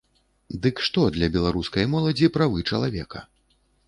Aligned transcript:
Дык 0.61 0.79
што 0.85 1.03
для 1.17 1.29
беларускай 1.35 1.85
моладзі 1.93 2.31
правы 2.39 2.65
чалавека? 2.71 3.23